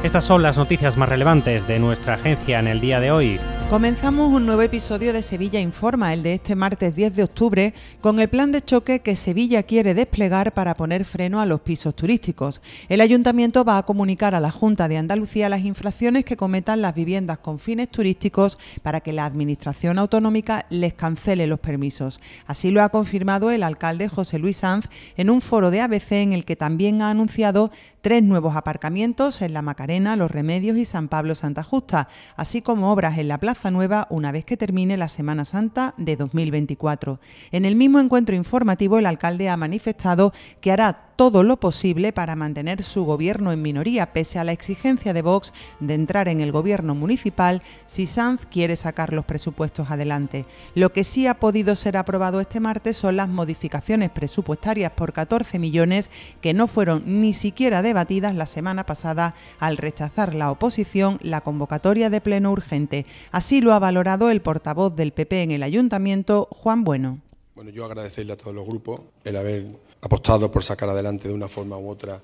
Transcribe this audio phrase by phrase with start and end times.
[0.00, 3.40] Estas son las noticias más relevantes de nuestra agencia en el día de hoy.
[3.68, 8.20] Comenzamos un nuevo episodio de Sevilla Informa, el de este martes 10 de octubre, con
[8.20, 12.62] el plan de choque que Sevilla quiere desplegar para poner freno a los pisos turísticos.
[12.88, 16.94] El ayuntamiento va a comunicar a la Junta de Andalucía las infracciones que cometan las
[16.94, 22.20] viviendas con fines turísticos para que la Administración Autonómica les cancele los permisos.
[22.46, 26.32] Así lo ha confirmado el alcalde José Luis Sanz en un foro de ABC en
[26.32, 31.08] el que también ha anunciado tres nuevos aparcamientos en la Macarena, Los Remedios y San
[31.08, 35.08] Pablo Santa Justa, así como obras en la Plaza Nueva una vez que termine la
[35.08, 37.20] Semana Santa de 2024.
[37.52, 42.36] En el mismo encuentro informativo, el alcalde ha manifestado que hará todo lo posible para
[42.36, 46.52] mantener su gobierno en minoría, pese a la exigencia de Vox de entrar en el
[46.52, 50.44] gobierno municipal si Sanz quiere sacar los presupuestos adelante.
[50.76, 55.58] Lo que sí ha podido ser aprobado este martes son las modificaciones presupuestarias por 14
[55.58, 56.08] millones
[56.40, 62.10] que no fueron ni siquiera debatidas la semana pasada al rechazar la oposición la convocatoria
[62.10, 63.06] de pleno urgente.
[63.32, 67.18] Así lo ha valorado el portavoz del PP en el ayuntamiento, Juan Bueno.
[67.56, 71.48] Bueno, yo agradecerle a todos los grupos el haber apostado por sacar adelante de una
[71.48, 72.20] forma u otra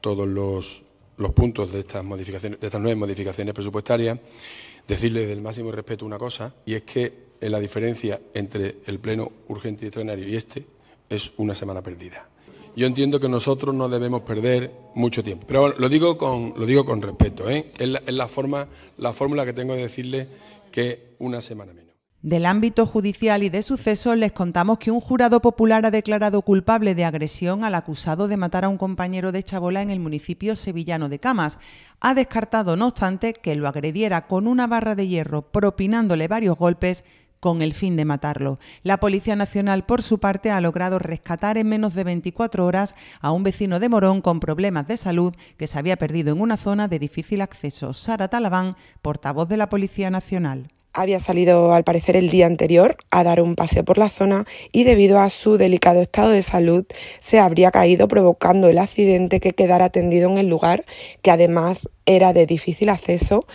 [0.00, 0.82] todos los,
[1.34, 4.18] puntos de estas modificaciones, de estas nuevas modificaciones presupuestarias,
[4.88, 9.84] decirle del máximo respeto una cosa, y es que la diferencia entre el pleno urgente
[9.84, 10.64] y extraordinario y este
[11.08, 12.28] es una semana perdida.
[12.76, 16.84] Yo entiendo que nosotros no debemos perder mucho tiempo, pero lo digo con, lo digo
[16.84, 17.66] con respeto, ¿eh?
[17.78, 20.28] es, la, la, forma, la fórmula que tengo de decirle
[20.70, 21.89] que una semana menos.
[22.22, 26.94] Del ámbito judicial y de sucesos les contamos que un jurado popular ha declarado culpable
[26.94, 31.08] de agresión al acusado de matar a un compañero de Chabola en el municipio sevillano
[31.08, 31.58] de Camas.
[31.98, 37.04] Ha descartado, no obstante, que lo agrediera con una barra de hierro, propinándole varios golpes
[37.40, 38.58] con el fin de matarlo.
[38.82, 43.32] La Policía Nacional, por su parte, ha logrado rescatar en menos de 24 horas a
[43.32, 46.86] un vecino de Morón con problemas de salud que se había perdido en una zona
[46.86, 47.94] de difícil acceso.
[47.94, 53.24] Sara Talabán, portavoz de la Policía Nacional había salido al parecer el día anterior a
[53.24, 56.84] dar un paseo por la zona y debido a su delicado estado de salud
[57.20, 60.84] se habría caído provocando el accidente que quedara atendido en el lugar
[61.22, 63.46] que además era de difícil acceso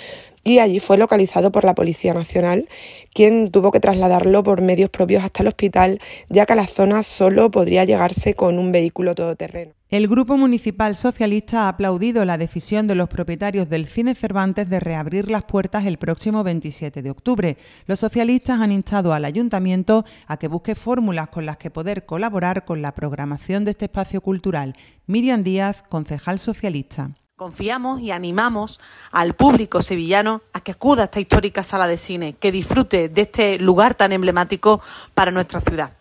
[0.46, 2.70] y allí fue localizado por la Policía Nacional,
[3.14, 7.02] quien tuvo que trasladarlo por medios propios hasta el hospital, ya que a la zona
[7.02, 9.74] solo podría llegarse con un vehículo todoterreno.
[9.90, 14.80] El Grupo Municipal Socialista ha aplaudido la decisión de los propietarios del Cine Cervantes de
[14.80, 17.58] reabrir las puertas el próximo 27 de octubre.
[17.88, 22.66] Los socialistas han instado al Ayuntamiento a que busque fórmulas con las que poder colaborar
[22.66, 24.76] con la programación de este espacio cultural.
[25.08, 27.16] Miriam Díaz, concejal socialista.
[27.38, 28.79] Confiamos y animamos
[29.12, 33.23] al público sevillano a que acuda a esta histórica sala de cine, que disfrute de
[33.23, 34.79] este lugar tan emblemático
[35.13, 35.91] para nuestra ciudad.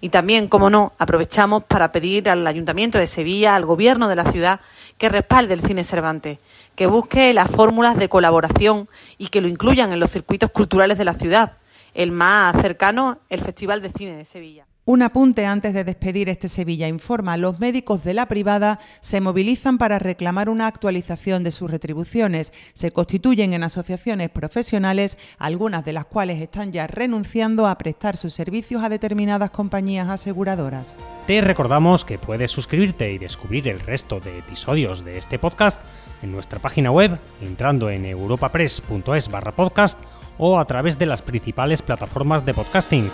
[0.00, 4.32] Y también, como no, aprovechamos para pedir al Ayuntamiento de Sevilla, al Gobierno de la
[4.32, 4.58] ciudad,
[4.98, 6.40] que respalde el cine Cervantes,
[6.74, 11.04] que busque las fórmulas de colaboración y que lo incluyan en los circuitos culturales de
[11.04, 11.52] la ciudad.
[11.94, 14.66] El más cercano, el Festival de Cine de Sevilla.
[14.86, 17.36] Un apunte antes de despedir este Sevilla Informa.
[17.36, 22.52] Los médicos de la privada se movilizan para reclamar una actualización de sus retribuciones.
[22.72, 28.32] Se constituyen en asociaciones profesionales, algunas de las cuales están ya renunciando a prestar sus
[28.32, 30.96] servicios a determinadas compañías aseguradoras.
[31.26, 35.78] Te recordamos que puedes suscribirte y descubrir el resto de episodios de este podcast
[36.22, 40.00] en nuestra página web entrando en europapress.es barra podcast
[40.40, 43.10] o a través de las principales plataformas de podcasting